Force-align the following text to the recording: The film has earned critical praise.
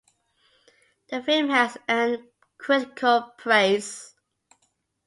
The 1.11 1.21
film 1.21 1.49
has 1.51 1.77
earned 1.87 2.23
critical 2.57 3.31
praise. 3.37 4.15